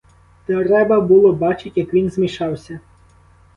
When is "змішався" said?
2.09-2.79